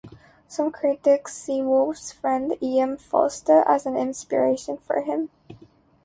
[0.47, 2.79] Some critics see Woolf's friend E.
[2.79, 2.97] M.
[2.97, 5.29] Forster as an inspiration for him.